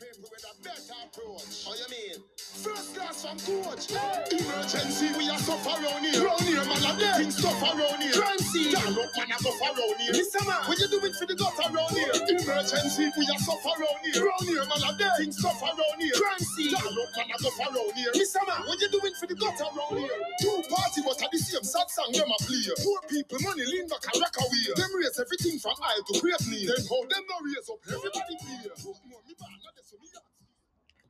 [0.00, 1.68] people with a better approach.
[1.68, 2.18] How you mean?
[2.64, 3.92] First class from coach.
[4.32, 6.24] Emergency, we are suffer around here.
[6.24, 8.16] Round here, man, I'm getting stuff around here.
[8.16, 8.72] Crime scene.
[8.72, 10.14] Down up, man, I go around here.
[10.16, 10.40] Mr.
[10.48, 12.12] Man, what you doing for the gutter around here?
[12.16, 14.24] Emergency, we are suffer around here.
[14.24, 16.16] Round here, man, I'm getting stuff around here.
[16.16, 16.72] Crime scene.
[16.72, 18.12] Down up, man, I go around here.
[18.16, 18.40] Mr.
[18.48, 20.16] Man, what you doing for the gutter around here?
[20.40, 22.64] Two party, but at the same sad song, them a play.
[22.80, 24.64] Poor people, money lean back and rock away.
[24.80, 26.64] Them raise everything from high to great knee.
[26.64, 28.64] Then how them no raise up, everybody pay.
[28.64, 29.59] No, me bad, not this, so me that.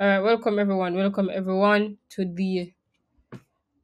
[0.01, 0.95] All right, welcome everyone.
[0.95, 2.73] Welcome everyone to the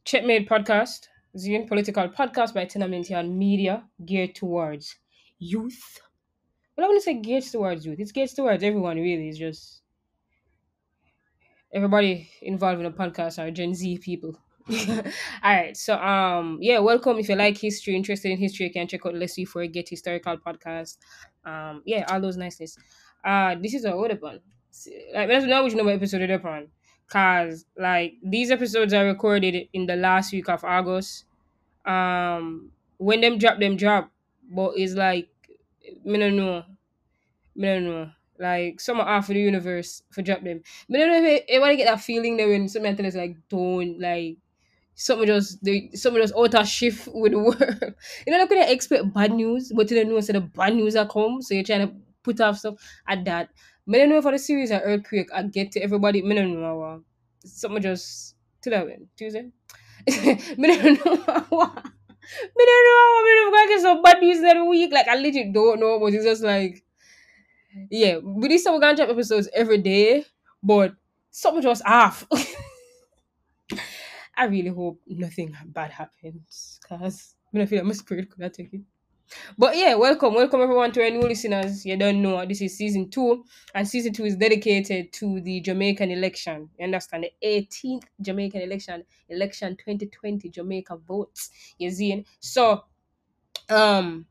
[0.06, 4.96] Checkmate podcast, Zine political podcast by Tenamentian Media, geared towards
[5.38, 6.00] youth.
[6.74, 8.00] Well, I want to say geared towards youth.
[8.00, 9.28] It's geared towards everyone, really.
[9.28, 9.82] It's just
[11.70, 14.38] everybody involved in the podcast are Gen Z people.
[14.70, 15.02] all
[15.44, 17.18] right, so um, yeah, welcome.
[17.18, 19.68] If you like history, interested in history, you can check out Let's See for a
[19.68, 20.96] Get Historical podcast.
[21.44, 22.78] Um, yeah, all those niceness.
[23.22, 24.40] Uh, this is other one.
[25.14, 26.68] Like, let's know which number episode it upon,
[27.08, 31.24] cause like these episodes are recorded in the last week of August.
[31.84, 34.10] Um, when them drop them drop,
[34.50, 35.28] but it's like
[36.04, 36.64] me no know,
[37.54, 38.10] me no know.
[38.38, 40.60] Like some are of the universe for drop them.
[40.92, 43.98] I don't know if to get that feeling that when something tell us like don't
[43.98, 44.36] like
[44.94, 47.94] something just they something just out of shift with the world.
[48.26, 50.96] you know, they couldn't expect bad news, but you don't know so the bad news
[50.96, 52.74] are come, so you're trying to put off stuff
[53.08, 53.50] at that.
[53.86, 56.22] Me don't know for the series of earthquake I get to everybody.
[56.22, 57.00] Me don't know what.
[57.44, 59.42] Something just to that win Tuesday.
[60.06, 61.16] me don't know
[61.48, 61.74] what.
[62.56, 63.24] Me don't know what.
[63.24, 64.92] Me don't know get some bad news every week.
[64.92, 66.84] Like I legit don't know, but it's just like
[67.90, 68.18] yeah.
[68.18, 70.24] We need some drop episodes every day,
[70.62, 70.94] but
[71.30, 72.26] something just off.
[74.36, 78.84] I really hope nothing bad happens because I feel like my spirit could have taken.
[79.58, 81.84] But yeah, welcome, welcome everyone to our new listeners.
[81.84, 86.10] You don't know this is season two, and season two is dedicated to the Jamaican
[86.10, 86.68] election.
[86.78, 91.50] You understand the 18th Jamaican election, election 2020 Jamaica votes.
[91.78, 92.84] You see, so
[93.68, 94.26] um,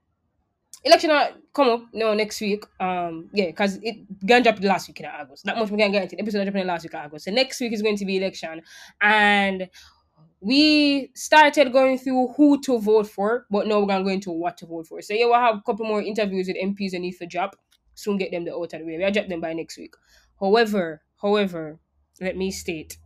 [0.83, 1.11] election
[1.53, 2.63] come up no next week.
[2.79, 5.45] Um, yeah, because it gonna last week in August.
[5.45, 6.15] That much we can guarantee.
[6.15, 7.25] The episode dropping last week in August.
[7.25, 8.61] So next week is going to be election,
[9.01, 9.69] and
[10.41, 14.57] we started going through who to vote for, but now we're gonna go into what
[14.57, 15.01] to vote for.
[15.01, 17.55] So yeah, we'll have a couple more interviews with MPs and if a drop.
[17.95, 18.97] Soon get them the out of the way.
[18.97, 19.95] We'll drop them by next week.
[20.39, 21.79] However, however,
[22.19, 22.97] let me state,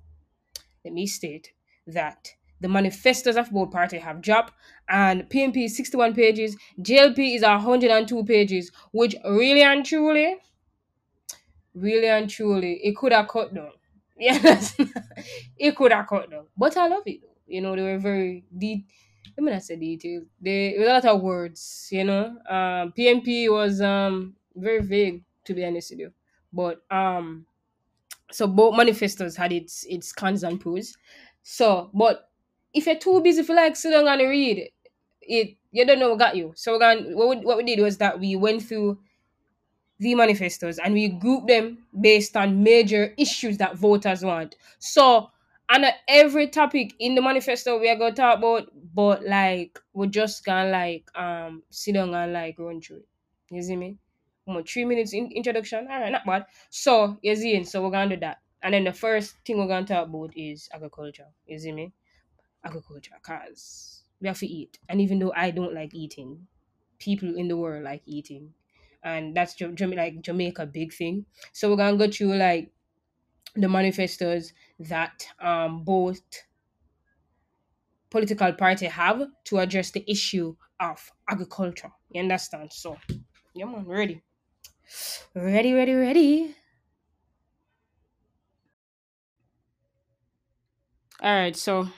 [0.84, 1.54] let me state
[1.88, 4.54] that the manifestos of both parties have dropped
[4.90, 10.36] and PNP is 61 pages, JLP is 102 pages, which really and truly,
[11.74, 13.72] really and truly, it could have cut down.
[14.20, 14.76] Yes,
[15.58, 16.46] it could have cut down.
[16.58, 17.22] But I love it.
[17.48, 18.88] You know, they were very deep.
[19.38, 20.26] Let me not say detailed.
[20.42, 21.88] They it was a lot of words.
[21.92, 26.12] You know, um, PNP was um very vague to be honest with you.
[26.52, 27.46] But um,
[28.32, 30.96] so both manifestos had its its cons and pros.
[31.44, 32.30] So, but
[32.74, 34.70] if you're too busy for like sit down and read
[35.22, 36.54] it, you don't know what got you.
[36.56, 39.00] So going what we, what we did was that we went through
[40.00, 44.56] the manifestos and we group them based on major issues that voters want.
[44.80, 45.30] So
[45.70, 50.08] and uh, every topic in the manifesto we are gonna talk about, but like we're
[50.08, 53.08] just gonna like um sit down and like run through it.
[53.52, 53.98] You see me?
[54.48, 55.88] About three minutes in introduction.
[55.90, 56.46] All right, not bad.
[56.70, 58.40] So you see, so we're gonna do that.
[58.64, 61.28] And then the first thing we're gonna talk about is agriculture.
[61.46, 61.94] You see me?
[62.64, 64.80] Agriculture, cause we have to eat.
[64.90, 66.48] And even though I don't like eating,
[67.00, 68.54] people in the world like eating,
[69.04, 71.26] and that's Jam- like Jamaica big thing.
[71.54, 72.72] So we're gonna go through like
[73.56, 76.22] the manifestos that um both
[78.10, 81.92] political party have to address the issue of agriculture.
[82.10, 82.72] You understand?
[82.74, 82.98] So,
[83.54, 84.24] yeah, man, ready,
[85.36, 86.56] ready, ready, ready.
[91.22, 91.90] All right, so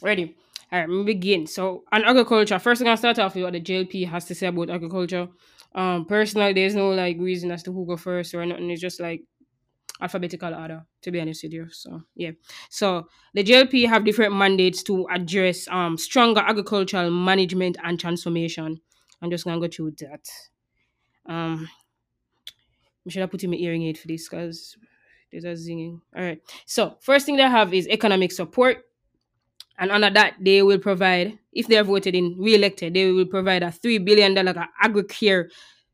[0.00, 0.36] ready.
[0.70, 1.46] All right, begin.
[1.46, 4.46] So, on agriculture, first thing I start off with what the JLP has to say
[4.46, 5.28] about agriculture.
[5.74, 8.70] Um, personally, there's no like reason as to who go first or nothing.
[8.70, 9.22] It's just like
[10.00, 11.68] alphabetical order, to be honest with you.
[11.70, 12.32] So yeah.
[12.70, 18.80] So the JLP have different mandates to address um stronger agricultural management and transformation.
[19.20, 20.28] I'm just gonna go through that.
[21.26, 21.68] Um
[23.06, 24.76] I should have put in my hearing aid for this because
[25.30, 26.00] there's a zinging.
[26.16, 26.40] All right.
[26.66, 28.84] So first thing they have is economic support.
[29.78, 33.62] And under that, they will provide, if they are voted in re-elected, they will provide
[33.62, 35.48] a three billion dollar agri-care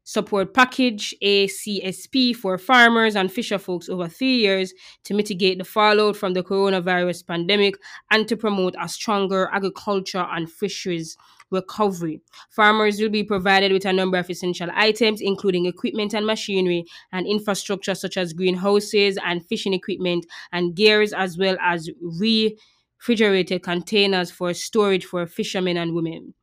[0.08, 4.72] support package ACSP for farmers and fisher folks over three years
[5.04, 7.74] to mitigate the fallout from the coronavirus pandemic
[8.10, 11.14] and to promote a stronger agriculture and fisheries
[11.50, 12.22] recovery.
[12.48, 17.26] Farmers will be provided with a number of essential items, including equipment and machinery and
[17.26, 21.90] infrastructure such as greenhouses and fishing equipment and gears, as well as
[22.98, 26.34] refrigerated containers for storage for fishermen and women.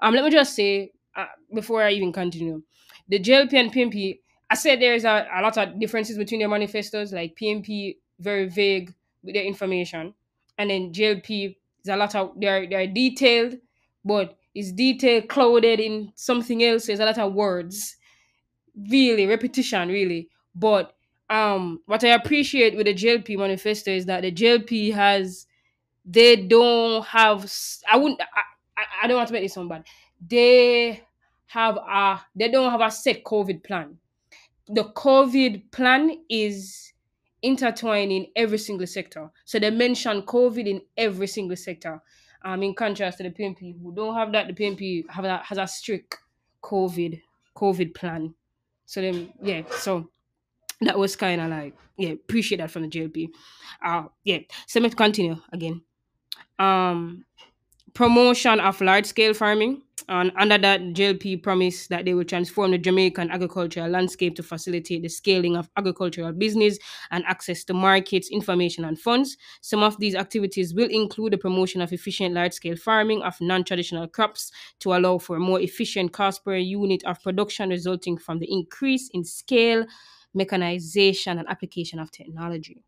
[0.00, 2.62] Um, let me just say uh, before I even continue
[3.08, 4.20] the JLP and PNP,
[4.50, 8.94] I said there's a, a lot of differences between their manifestos, like PNP very vague
[9.22, 10.14] with their information,
[10.58, 13.56] and then JLP is a lot of they're they're detailed,
[14.04, 16.86] but it's detailed clouded in something else.
[16.86, 17.96] There's a lot of words,
[18.90, 20.28] really repetition, really.
[20.54, 20.94] But
[21.28, 25.46] um, what I appreciate with the JLP manifesto is that the JLP has
[26.04, 27.50] they don't have
[27.90, 29.84] I wouldn't I, I, don't want to make this sound bad.
[30.26, 31.02] They
[31.46, 33.98] have a they don't have a set COVID plan.
[34.68, 36.92] The COVID plan is
[37.42, 39.30] intertwined in every single sector.
[39.44, 42.02] So they mention COVID in every single sector.
[42.42, 45.56] Um, in contrast to the PNP who don't have that, the PNP have a, has
[45.56, 46.18] a strict
[46.62, 47.20] COVID
[47.56, 48.34] COVID plan.
[48.86, 50.10] So then yeah, so
[50.80, 53.28] that was kind of like yeah, appreciate that from the JLP.
[53.84, 55.82] Uh yeah, so let me continue again.
[56.58, 57.24] Um,
[57.94, 59.80] promotion of large scale farming.
[60.06, 65.02] And under that, JLP promised that they will transform the Jamaican agricultural landscape to facilitate
[65.02, 66.78] the scaling of agricultural business
[67.10, 69.38] and access to markets, information, and funds.
[69.62, 73.64] Some of these activities will include the promotion of efficient large scale farming of non
[73.64, 78.52] traditional crops to allow for more efficient cost per unit of production, resulting from the
[78.52, 79.86] increase in scale,
[80.34, 82.82] mechanization, and application of technology.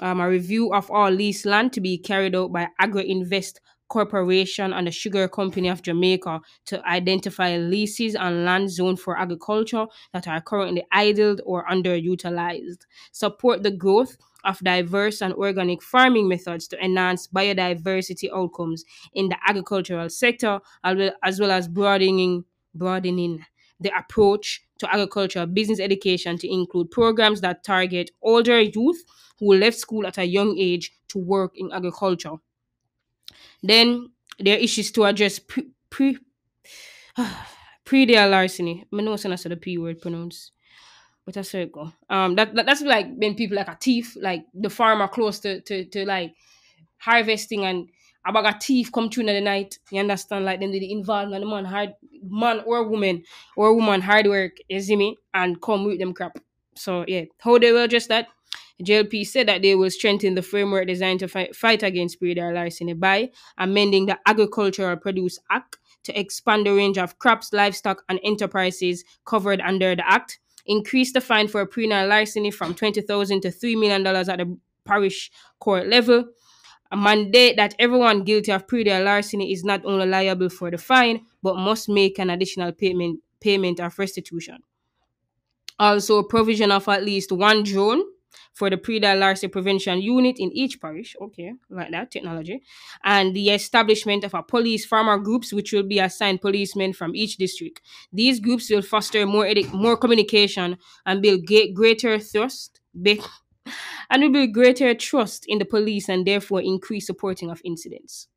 [0.00, 4.72] Um, a review of all leased land to be carried out by Agro Invest Corporation
[4.72, 10.28] and the Sugar Company of Jamaica to identify leases and land zoned for agriculture that
[10.28, 12.86] are currently idled or underutilized.
[13.10, 19.36] Support the growth of diverse and organic farming methods to enhance biodiversity outcomes in the
[19.46, 22.44] agricultural sector, as well as broadening
[22.74, 23.44] broadening
[23.80, 29.02] the approach to agricultural business education to include programs that target older youth
[29.38, 32.36] who left school at a young age to work in agriculture.
[33.62, 36.18] Then there are issues to address pre pre
[37.84, 38.86] predial larceny.
[38.92, 40.52] I know it's the P word pronounced.
[41.24, 41.92] But that's where it go.
[42.08, 45.60] Um that, that that's like when people like a thief, like the farmer close to
[45.62, 46.34] to, to like
[46.98, 47.88] harvesting and
[48.26, 49.78] about a thief come through in the night.
[49.90, 50.44] You understand?
[50.44, 53.24] Like then they involve in the man hard man or woman
[53.56, 56.38] or woman hard work, you see me, and come with them crap.
[56.74, 58.28] So yeah, how they will address that?
[58.82, 62.94] JLP said that they will strengthen the framework designed to fight, fight against predial larceny
[62.94, 69.04] by amending the Agricultural Produce Act to expand the range of crops, livestock, and enterprises
[69.26, 74.06] covered under the Act, increase the fine for predial larceny from 20,000 to $3 million
[74.06, 76.24] at the parish court level,
[76.96, 81.56] mandate that everyone guilty of predial larceny is not only liable for the fine, but
[81.56, 84.58] must make an additional payment, payment of restitution.
[85.78, 88.02] Also, a provision of at least one drone
[88.52, 91.16] for the predial larceny prevention unit in each parish.
[91.20, 92.60] Okay, like that technology,
[93.02, 97.36] and the establishment of a police farmer groups, which will be assigned policemen from each
[97.38, 97.80] district.
[98.12, 100.76] These groups will foster more edu- more communication
[101.06, 102.80] and build greater trust.
[103.00, 103.22] Be-
[104.10, 108.28] and will build greater trust in the police and therefore increase supporting of incidents.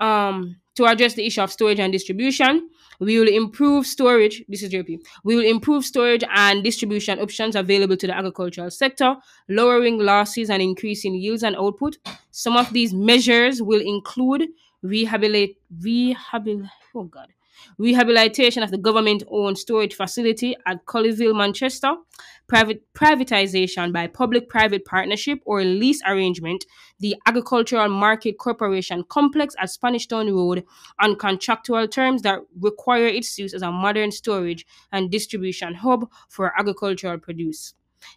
[0.00, 2.68] Um, to address the issue of storage and distribution,
[2.98, 4.42] we will improve storage.
[4.48, 4.98] This is JP.
[5.22, 9.16] We will improve storage and distribution options available to the agricultural sector,
[9.48, 11.98] lowering losses and increasing yields and output.
[12.30, 14.48] Some of these measures will include
[14.82, 15.56] rehabilitate,
[16.94, 17.28] oh God,
[17.78, 21.94] rehabilitation of the government owned storage facility at Coleyville, Manchester,
[22.52, 26.66] private privatization by public private partnership or lease arrangement,
[27.00, 30.62] the Agricultural Market Corporation complex at Spanish Town Road
[31.00, 36.52] on contractual terms that require its use as a modern storage and distribution hub for
[36.60, 37.72] agricultural produce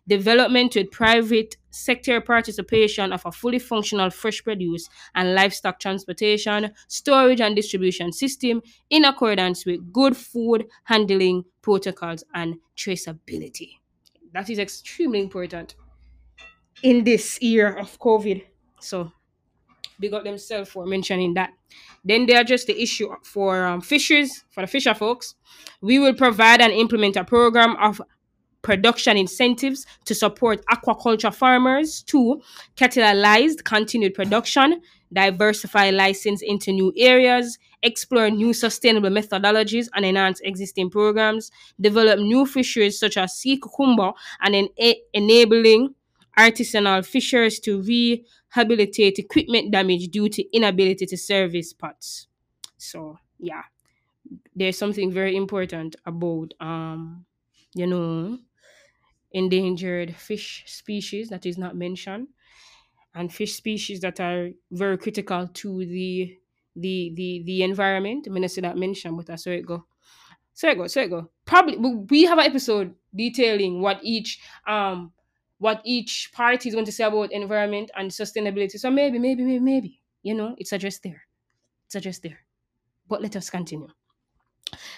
[0.05, 7.39] development with private sector participation of a fully functional fresh produce and livestock transportation, storage,
[7.39, 13.75] and distribution system in accordance with good food handling protocols and traceability.
[14.35, 15.75] That is extremely important
[16.83, 18.43] in this year of COVID.
[18.81, 19.13] So,
[19.97, 21.51] big up themselves for mentioning that.
[22.03, 25.35] Then they address the issue for um, fishers, for the fisher folks.
[25.79, 28.01] We will provide and implement a program of
[28.61, 32.03] production incentives to support aquaculture farmers.
[32.07, 32.41] to
[32.75, 34.81] catalyzed continued production,
[35.11, 42.45] diversify license into new areas, explore new sustainable methodologies and enhance existing programs, develop new
[42.45, 45.93] fisheries such as sea cucumber, and en- enabling
[46.37, 52.27] artisanal fishers to rehabilitate equipment damage due to inability to service pots.
[52.77, 53.63] So, yeah,
[54.55, 57.25] there's something very important about, um,
[57.73, 58.37] you know,
[59.31, 62.27] endangered fish species that is not mentioned
[63.15, 66.37] and fish species that are very critical to the
[66.75, 68.27] the the the environment.
[68.29, 69.85] Minister I that mentioned, but I saw it go.
[70.53, 71.31] So it go, so it go.
[71.45, 75.13] Probably we have an episode detailing what each um
[75.57, 78.79] what each party is going to say about environment and sustainability.
[78.79, 81.23] So maybe, maybe, maybe, maybe, you know, it's addressed there.
[81.85, 82.39] It's addressed there.
[83.07, 83.89] But let us continue.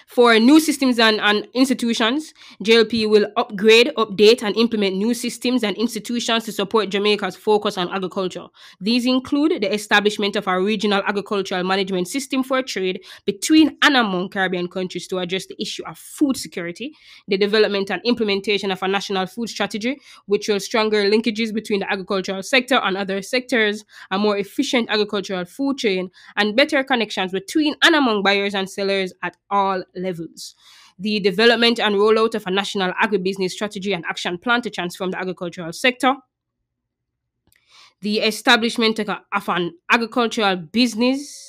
[0.08, 2.32] For new systems and, and institutions,
[2.64, 7.90] JLP will upgrade, update, and implement new systems and institutions to support Jamaica's focus on
[7.90, 8.46] agriculture.
[8.80, 14.30] These include the establishment of a regional agricultural management system for trade between and among
[14.30, 16.94] Caribbean countries to address the issue of food security,
[17.28, 21.92] the development and implementation of a national food strategy, which will stronger linkages between the
[21.92, 27.74] agricultural sector and other sectors, a more efficient agricultural food chain, and better connections between
[27.82, 30.54] and among buyers and sellers at all levels.
[30.98, 35.18] The development and rollout of a national agribusiness strategy and action plan to transform the
[35.18, 36.14] agricultural sector.
[38.00, 41.48] The establishment of, an agricultural business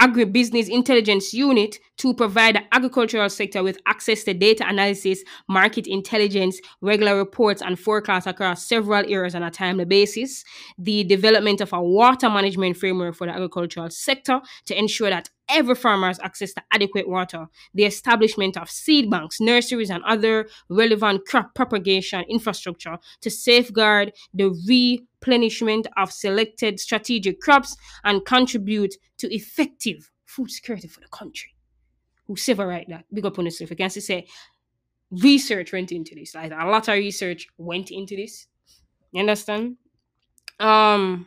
[0.00, 6.60] agribusiness intelligence unit to provide the agricultural sector with access to data analysis, market intelligence,
[6.80, 10.44] regular reports, and forecasts across several areas on a timely basis.
[10.78, 15.74] The development of a water management framework for the agricultural sector to ensure that every
[15.74, 17.46] farmer has access to adequate water.
[17.74, 24.50] The establishment of seed banks, nurseries, and other relevant crop propagation infrastructure to safeguard the
[24.68, 31.54] replenishment of selected strategic crops and contribute to effective food security for the country.
[32.26, 33.72] Whoever write that, big up on yourself.
[33.72, 34.26] I can say
[35.10, 36.34] research went into this.
[36.34, 38.46] Like a lot of research went into this.
[39.12, 39.76] You understand?
[40.58, 41.26] Um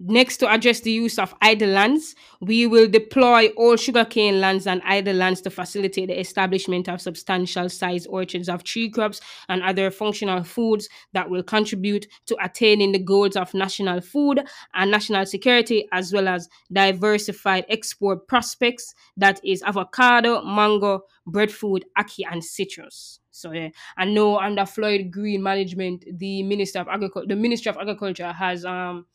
[0.00, 4.80] Next, to address the use of idle lands, we will deploy all sugarcane lands and
[4.84, 9.90] idle lands to facilitate the establishment of substantial size orchards of tree crops and other
[9.90, 14.40] functional foods that will contribute to attaining the goals of national food
[14.74, 22.24] and national security, as well as diversified export prospects that is avocado, mango, breadfruit, ackee,
[22.30, 23.18] and citrus.
[23.32, 27.78] So yeah, I know under Floyd Green management, the Minister of Agriculture, the Ministry of
[27.78, 29.06] Agriculture has um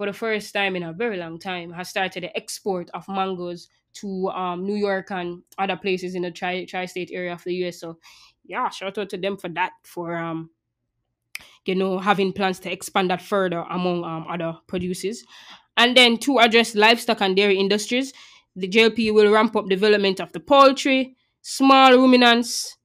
[0.00, 3.68] for the first time in a very long time, has started the export of mangoes
[3.92, 7.80] to um, New York and other places in the tri tri-state area of the US.
[7.80, 7.98] So
[8.46, 10.48] yeah, shout out to them for that, for um,
[11.66, 15.22] you know, having plans to expand that further among um, other producers.
[15.76, 18.14] And then to address livestock and dairy industries,
[18.56, 22.78] the JLP will ramp up development of the poultry, small ruminants,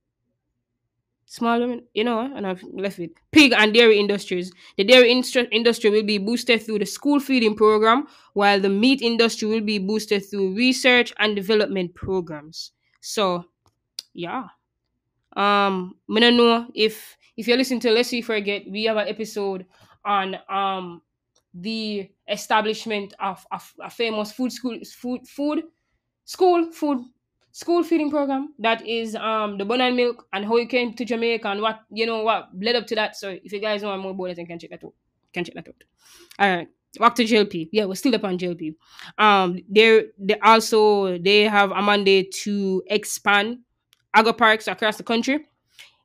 [1.26, 3.12] small, women, you know, and I've left it.
[3.32, 4.52] Pig and dairy industries.
[4.78, 9.48] The dairy industry will be boosted through the school feeding program, while the meat industry
[9.48, 12.72] will be boosted through research and development programs.
[13.02, 13.46] So,
[14.14, 14.46] yeah.
[15.36, 19.08] Um, I don't know if if you're listening to Let's See Forget, we have an
[19.08, 19.66] episode
[20.06, 21.02] on um
[21.54, 25.64] the establishment of, of a famous food school food food
[26.26, 27.00] school food
[27.56, 31.06] school feeding program that is um the bun and milk and how you came to
[31.06, 33.16] Jamaica and what you know what led up to that.
[33.16, 34.94] So if you guys want more about it, you can check that out.
[35.34, 35.84] Can check that out.
[36.38, 36.68] All right.
[37.00, 37.70] Back to JLP.
[37.72, 38.76] Yeah, we're still up on JLP.
[39.18, 43.60] Um, they they also they have a mandate to expand
[44.14, 45.46] agro parks across the country.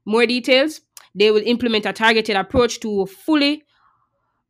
[0.05, 0.83] More details.
[1.17, 3.65] They will implement a targeted approach to fully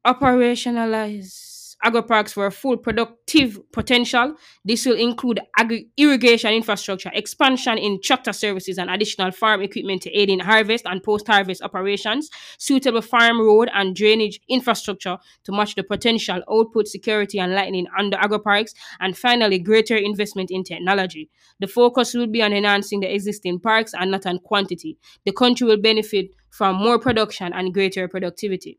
[0.07, 1.50] operationalize
[1.85, 4.35] agroparks for full productive potential.
[4.65, 10.11] This will include agri- irrigation infrastructure, expansion in tractor services, and additional farm equipment to
[10.11, 15.75] aid in harvest and post harvest operations, suitable farm road and drainage infrastructure to match
[15.75, 21.31] the potential output, security, and lighting under agroparks, and finally, greater investment in technology.
[21.61, 24.99] The focus will be on enhancing the existing parks and not on quantity.
[25.25, 28.79] The country will benefit from more production and greater productivity.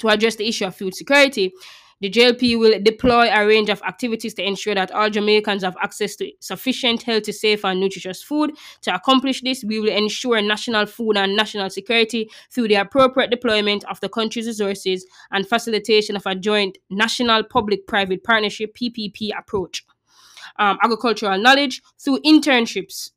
[0.00, 1.52] To address the issue of food security,
[2.00, 6.16] the JLP will deploy a range of activities to ensure that all Jamaicans have access
[6.16, 8.52] to sufficient, healthy, safe, and nutritious food.
[8.82, 13.84] To accomplish this, we will ensure national food and national security through the appropriate deployment
[13.84, 19.84] of the country's resources and facilitation of a joint national public private partnership PPP approach.
[20.56, 23.10] Um, agricultural knowledge through internships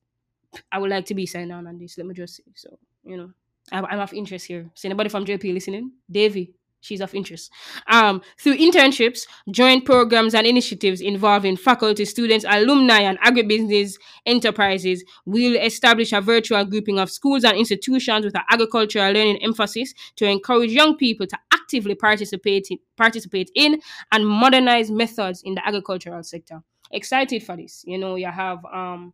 [0.71, 1.97] I would like to be signed on on this.
[1.97, 2.43] Let me just say.
[2.55, 3.31] So, you know,
[3.71, 4.69] I'm, I'm of interest here.
[4.73, 5.91] So anybody from JP listening?
[6.09, 7.51] Davy, she's of interest.
[7.87, 15.59] Um, through internships, joint programs, and initiatives involving faculty, students, alumni, and agribusiness enterprises, we'll
[15.59, 20.71] establish a virtual grouping of schools and institutions with an agricultural learning emphasis to encourage
[20.71, 23.81] young people to actively participate in, participate in
[24.11, 26.61] and modernize methods in the agricultural sector.
[26.91, 27.83] Excited for this.
[27.85, 29.13] You know, you have um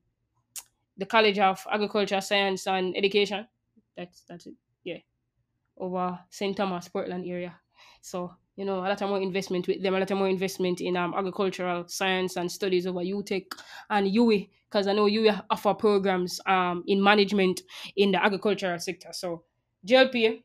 [0.98, 3.48] the College of Agriculture, Science, and Education.
[3.98, 4.54] That's that's it.
[5.78, 6.56] Over St.
[6.56, 7.56] Thomas, Portland area.
[8.02, 10.82] So you know, a lot of more investment with them, a lot of more investment
[10.82, 13.46] in um agricultural science and studies over UTech
[13.90, 17.62] and UWI, because I know UWI offer programs um in management
[17.96, 19.10] in the agricultural sector.
[19.12, 19.44] So
[19.88, 20.44] JLP,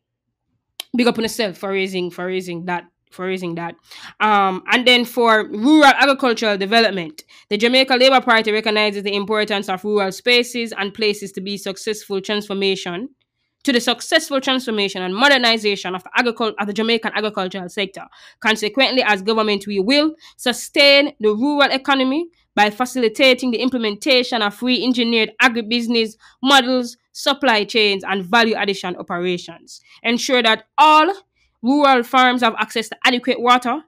[0.97, 3.75] big up on yourself for raising for raising that for raising that.
[4.21, 9.83] Um, and then for rural agricultural development, the Jamaica Labour Party recognizes the importance of
[9.85, 13.09] rural spaces and places to be successful transformation
[13.69, 18.07] to the successful transformation and modernization of the, agricul- of the Jamaican agricultural sector.
[18.41, 25.33] Consequently, as government, we will sustain the rural economy by facilitating the implementation of re-engineered
[25.43, 29.83] agribusiness models, supply chains, and value addition operations.
[30.03, 31.13] Ensure that all
[31.61, 33.83] rural farms have access to adequate water.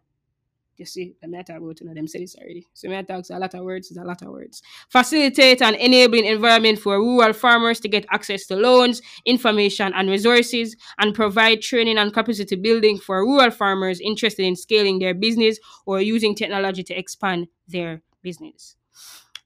[0.80, 2.66] You see, the matter about you know, them say this already.
[2.72, 4.62] So me talks a lot of words, is a lot of words.
[4.88, 10.74] Facilitate an enabling environment for rural farmers to get access to loans, information, and resources,
[10.98, 16.00] and provide training and capacity building for rural farmers interested in scaling their business or
[16.00, 18.76] using technology to expand their business.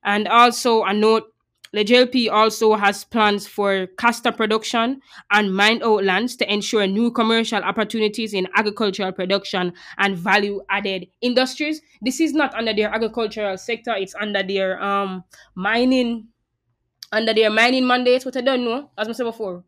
[0.05, 1.34] And also a note
[1.75, 5.01] the JLP also has plans for castor production
[5.33, 11.09] and mine out lands to ensure new commercial opportunities in agricultural production and value added
[11.21, 11.81] industries.
[12.01, 16.29] This is not under their agricultural sector, it's under their um mining
[17.11, 18.25] under their mining mandate.
[18.25, 19.65] What I don't know, as I said before,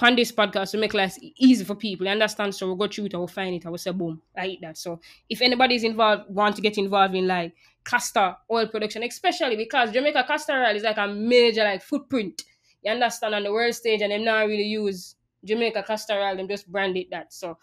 [0.00, 2.06] on this podcast to make life easy for people.
[2.06, 2.54] You understand?
[2.54, 4.20] So we'll go through it, I will find it, I will say boom.
[4.36, 4.76] I hate that.
[4.76, 7.54] So if anybody's involved, want to get involved in like
[7.86, 12.42] castor oil production, especially because Jamaica castor oil is like a major like footprint.
[12.82, 15.14] You understand on the world stage and them not really use
[15.44, 17.32] Jamaica castor oil, them just brand it that.
[17.32, 17.58] So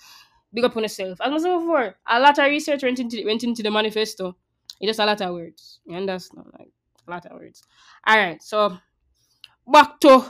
[0.53, 1.19] big up on yourself.
[1.21, 4.35] As I said before, a lot of research went into went into the manifesto.
[4.79, 5.79] It's just a lot of words.
[5.85, 6.45] You understand?
[6.57, 6.71] Like
[7.07, 7.63] a lot of words.
[8.09, 8.77] Alright, so
[9.71, 10.25] back to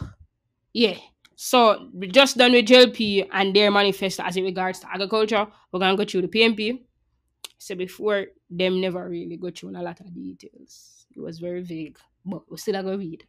[0.74, 0.98] yeah.
[1.36, 5.48] So we just done with JLP and their manifesto as it regards to agriculture.
[5.72, 6.84] We're gonna go through the PNP.
[7.64, 11.06] So before them never really go through a lot of details.
[11.16, 13.26] It was very vague, but we still gonna read.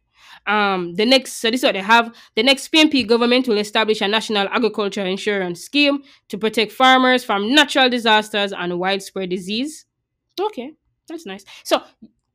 [0.47, 2.13] Um, the next so this is what they have.
[2.35, 7.53] The next PNP government will establish a national agriculture insurance scheme to protect farmers from
[7.53, 9.85] natural disasters and widespread disease.
[10.39, 10.73] Okay,
[11.07, 11.45] that's nice.
[11.63, 11.81] So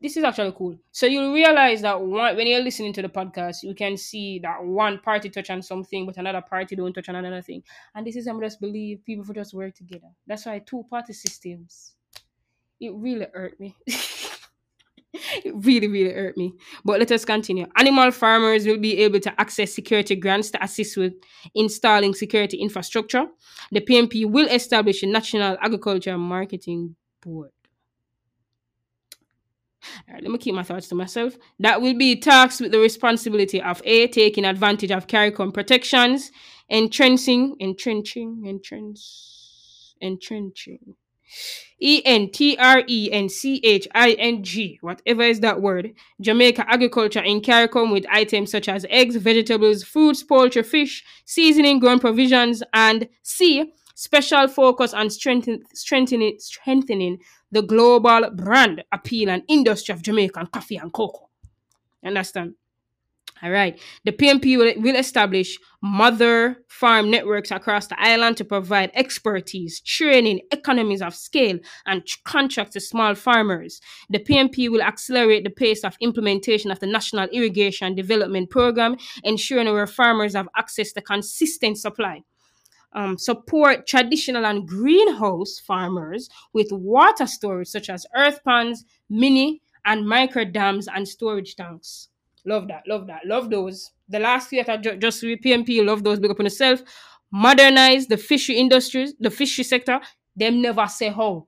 [0.01, 0.79] this is actually cool.
[0.93, 4.65] So you'll realize that one, when you're listening to the podcast, you can see that
[4.65, 7.63] one party touch on something, but another party don't touch on another thing.
[7.95, 10.09] And this is I'm just believe people for just work together.
[10.27, 11.95] That's why two party systems.
[12.81, 13.77] It really hurt me.
[15.13, 16.55] it really, really hurt me.
[16.83, 17.67] But let us continue.
[17.77, 21.13] Animal farmers will be able to access security grants to assist with
[21.55, 23.27] installing security infrastructure.
[23.71, 27.51] The PNP will establish a national agriculture marketing board.
[30.09, 31.37] All right, let me keep my thoughts to myself.
[31.59, 36.31] That will be tasked with the responsibility of A, taking advantage of CARICOM protections,
[36.69, 39.01] entrenching, entrenching, entrench,
[40.01, 40.97] entrenching.
[41.81, 45.95] E N T R E N C H I N G, whatever is that word,
[46.21, 51.99] Jamaica agriculture in CARICOM with items such as eggs, vegetables, fruits, poultry, fish, seasoning, grown
[51.99, 57.19] provisions, and C, special focus on strengthen, strengthening, strengthening
[57.51, 61.29] the global brand appeal and industry of Jamaican coffee and cocoa.
[62.05, 62.55] Understand?
[63.43, 63.79] All right.
[64.05, 70.41] The PNP will, will establish mother farm networks across the island to provide expertise, training,
[70.53, 73.81] economies of scale, and contracts to small farmers.
[74.11, 79.69] The PNP will accelerate the pace of implementation of the National Irrigation Development Program, ensuring
[79.69, 82.23] our farmers have access to consistent supply
[82.93, 90.07] um, support traditional and greenhouse farmers with water storage such as earth ponds, mini and
[90.07, 92.09] micro dams and storage tanks.
[92.45, 93.93] Love that, love that, love those.
[94.09, 96.83] The last few that I ju- just PNP, love those, big up on yourself.
[97.31, 100.01] Modernize the fishery industries, the fishery sector.
[100.35, 101.47] Them never say how.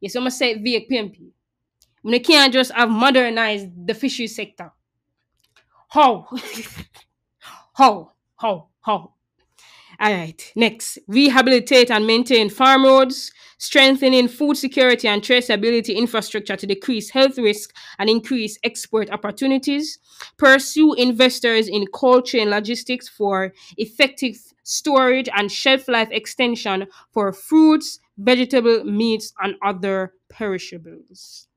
[0.00, 1.32] Yes, I'm gonna say it via PNP.
[2.02, 4.72] We can't just have modernized the fishery sector.
[5.88, 6.26] How?
[7.74, 8.12] how?
[8.36, 8.68] How?
[8.80, 9.14] How?
[10.00, 16.66] All right, next, rehabilitate and maintain farm roads, strengthening food security and traceability infrastructure to
[16.66, 19.98] decrease health risk and increase export opportunities,
[20.38, 28.00] pursue investors in cold chain logistics for effective storage and shelf life extension for fruits,
[28.16, 31.49] vegetable, meats, and other perishables.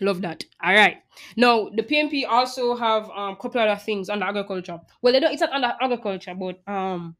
[0.00, 0.44] Love that.
[0.62, 0.98] All right.
[1.36, 4.80] Now the PNP also have um couple other things under agriculture.
[5.02, 5.32] Well, they don't.
[5.32, 7.16] It's not under agriculture, but um,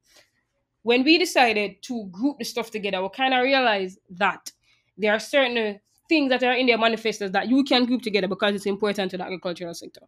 [0.82, 4.52] when we decided to group the stuff together, we kind of realized that
[4.96, 8.54] there are certain things that are in their manifestos that you can group together because
[8.54, 10.00] it's important to the agricultural sector.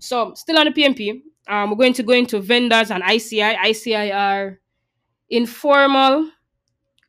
[0.00, 3.56] So, still on the PNP, um, we're going to go into vendors and ICI.
[3.66, 4.60] ICI are
[5.28, 6.30] informal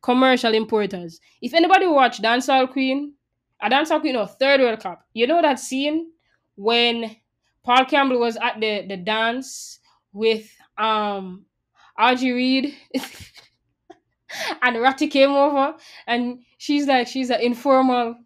[0.02, 1.20] commercial importers.
[1.42, 3.14] If anybody watch Dancehall Queen,
[3.60, 6.10] a Dancehall you know, Third World Cop, you know that scene
[6.56, 7.16] when
[7.64, 9.80] Paul Campbell was at the, the dance
[10.12, 11.44] with um
[11.98, 12.74] Audrey Reid
[14.62, 15.74] and Ratty came over
[16.06, 18.16] and she's like she's an informal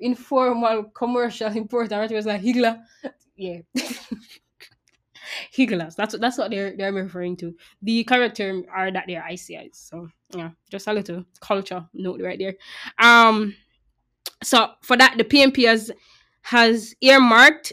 [0.00, 1.98] informal commercial importer.
[1.98, 2.82] Ratty was like Higla.
[3.36, 3.60] Yeah.
[5.56, 5.96] Higlas.
[5.96, 7.54] That's that's what they're they're referring to.
[7.82, 9.74] The character are that they're ICIs.
[9.74, 12.54] So yeah, just a little culture note right there.
[12.98, 13.54] Um
[14.42, 15.90] so for that the PNP has
[16.42, 17.72] has earmarked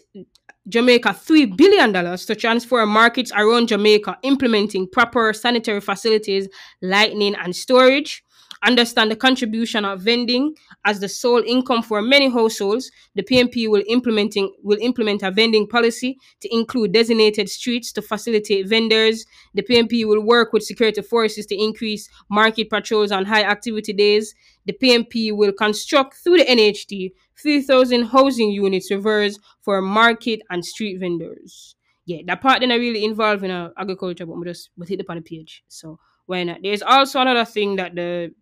[0.69, 6.49] Jamaica $3 billion to transform markets around Jamaica, implementing proper sanitary facilities,
[6.81, 8.23] lighting, and storage.
[8.63, 12.91] Understand the contribution of vending as the sole income for many households.
[13.13, 18.67] The PNP will implementing will implement a vending policy to include designated streets to facilitate
[18.67, 19.25] vendors.
[19.53, 24.33] The PNP will work with security forces to increase market patrols on high activity days.
[24.67, 30.99] The PNP will construct through the NHT 3,000 housing units reverse for market and street
[30.99, 31.75] vendors.
[32.05, 35.01] Yeah, that part then I really involved in uh, agriculture, but we just we hit
[35.01, 35.63] up the page.
[35.67, 38.33] So when uh, there's also another thing that the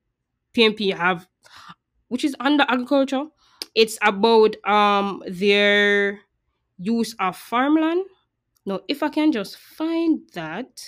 [0.55, 1.27] PNP have,
[2.07, 3.25] which is under agriculture.
[3.75, 6.21] It's about um their
[6.77, 8.05] use of farmland.
[8.65, 10.81] Now, if I can just find that,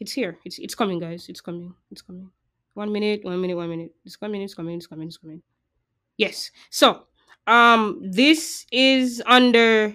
[0.00, 0.38] it's here.
[0.44, 1.26] It's it's coming, guys.
[1.28, 1.74] It's coming.
[1.90, 2.30] It's coming.
[2.76, 3.24] One minute.
[3.24, 3.56] One minute.
[3.56, 3.92] One minute.
[4.04, 4.42] It's coming.
[4.42, 4.76] It's coming.
[4.76, 5.08] It's coming.
[5.08, 5.40] It's coming.
[6.18, 6.50] Yes.
[6.68, 7.06] So,
[7.46, 9.94] um, this is under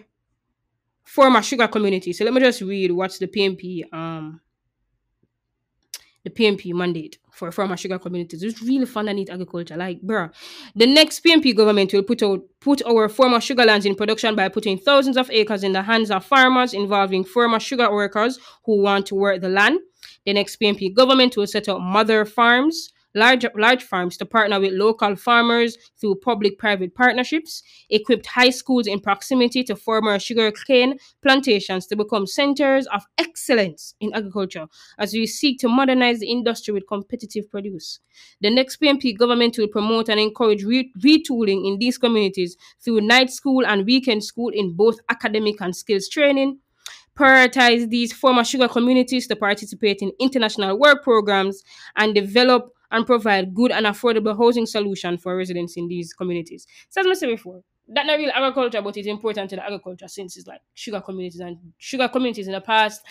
[1.03, 2.11] former sugar community.
[2.11, 4.41] So let me just read what's the PNP um
[6.23, 8.43] the PNP mandate for farmer sugar communities.
[8.43, 9.75] It's really fun and neat agriculture.
[9.75, 10.31] Like, bruh,
[10.75, 14.47] the next PNP government will put out put our former sugar lands in production by
[14.49, 19.05] putting thousands of acres in the hands of farmers involving former sugar workers who want
[19.07, 19.79] to work the land.
[20.25, 24.73] The next PNP government will set up mother farms large, large farms to partner with
[24.73, 31.87] local farmers through public private partnerships, equipped high schools in proximity to former sugarcane plantations
[31.87, 36.87] to become centers of excellence in agriculture as we seek to modernize the industry with
[36.87, 37.99] competitive produce.
[38.41, 43.31] The next PNP government will promote and encourage re- retooling in these communities through night
[43.31, 46.59] school and weekend school in both academic and skills training
[47.21, 51.63] prioritize these former sugar communities to participate in international work programs
[51.95, 56.65] and develop and provide good and affordable housing solution for residents in these communities.
[56.89, 60.07] So as I said before, that's not really agriculture, but it's important to the agriculture
[60.07, 63.05] since it's like sugar communities and sugar communities in the past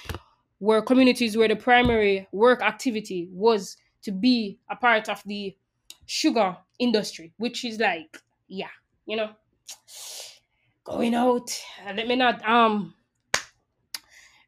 [0.59, 5.57] were communities where the primary work activity was to be a part of the
[6.07, 8.69] sugar industry, which is like, yeah,
[9.07, 9.31] you know,
[10.85, 11.51] going out.
[11.87, 12.95] Let me not um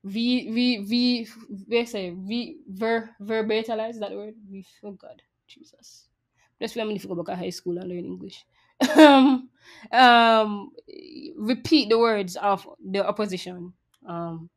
[0.05, 1.29] V V V
[1.69, 4.35] they say V ver verbalize that word.
[4.51, 6.09] V oh God, Jesus.
[6.59, 8.45] That's why I'm going to go back to high school and learn English.
[8.97, 9.49] um,
[9.91, 10.71] um,
[11.37, 13.73] repeat the words of the opposition,
[14.07, 14.49] um,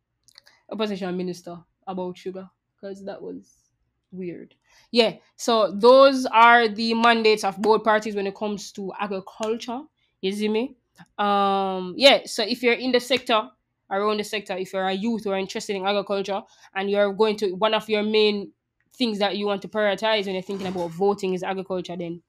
[0.72, 3.66] opposition minister about sugar because that was
[4.12, 4.56] weird.
[4.92, 9.82] Yeah, so those are the mandates of both parties when it comes to agriculture.
[10.22, 10.76] You see me?
[11.18, 12.22] Um, yeah.
[12.26, 13.50] So if you're in the sector
[13.90, 14.56] around the sector.
[14.58, 16.42] If you're a youth are interested in agriculture
[16.74, 18.52] and you're going to one of your main
[18.98, 22.22] things that you want to prioritize when you're thinking about voting is agriculture then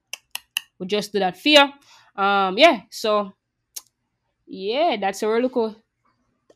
[0.77, 1.71] we'll just do that fear
[2.15, 3.31] um yeah so
[4.45, 5.75] yeah that's a really cool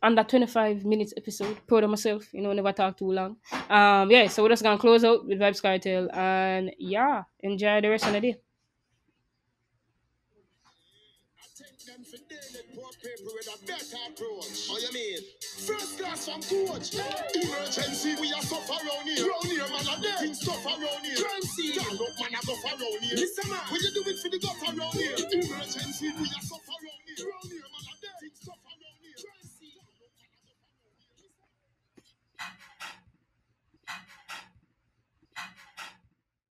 [0.04, 1.56] under 25 minutes episode.
[1.68, 3.38] Proud of myself you know never talk too long.
[3.70, 7.90] Um yeah so we're just gonna close out with Vybz Kartel and yeah enjoy the
[7.90, 8.36] rest of the day
[13.52, 14.68] a better approach.
[14.72, 15.20] Oh, you mean?
[15.68, 16.96] First class from coach.
[16.96, 19.28] Emergency, we are suffer around here.
[19.28, 21.18] Round here, man, I'm getting stuff around here.
[21.42, 21.74] Scene.
[21.74, 23.18] Stand up, man, I go around here.
[23.18, 23.60] Listen, man.
[23.70, 25.16] When you do it for the gutter around here.
[25.16, 26.42] Emergency, we are